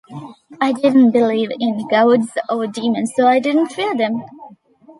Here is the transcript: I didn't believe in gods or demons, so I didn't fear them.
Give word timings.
I 0.59 0.71
didn't 0.73 1.11
believe 1.11 1.51
in 1.59 1.87
gods 1.87 2.29
or 2.49 2.65
demons, 2.65 3.13
so 3.15 3.27
I 3.27 3.37
didn't 3.39 3.67
fear 3.67 3.93
them. 3.95 4.23